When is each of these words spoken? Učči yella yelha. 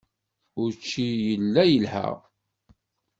Učči 0.63 1.07
yella 1.25 1.63
yelha. 1.71 2.07